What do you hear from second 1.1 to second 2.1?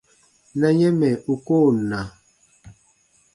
u koo na.